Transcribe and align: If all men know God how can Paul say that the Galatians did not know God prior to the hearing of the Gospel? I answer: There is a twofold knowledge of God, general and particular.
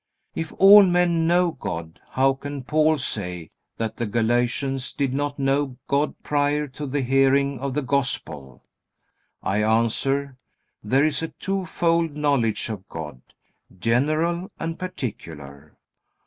If 0.33 0.51
all 0.53 0.81
men 0.81 1.27
know 1.27 1.51
God 1.51 1.99
how 2.09 2.33
can 2.33 2.63
Paul 2.63 2.97
say 2.97 3.51
that 3.77 3.97
the 3.97 4.07
Galatians 4.07 4.93
did 4.93 5.13
not 5.13 5.37
know 5.37 5.77
God 5.87 6.15
prior 6.23 6.67
to 6.69 6.87
the 6.87 7.01
hearing 7.03 7.59
of 7.59 7.75
the 7.75 7.83
Gospel? 7.83 8.63
I 9.43 9.61
answer: 9.61 10.37
There 10.83 11.05
is 11.05 11.21
a 11.21 11.27
twofold 11.27 12.17
knowledge 12.17 12.67
of 12.67 12.89
God, 12.89 13.21
general 13.79 14.49
and 14.59 14.79
particular. 14.79 15.77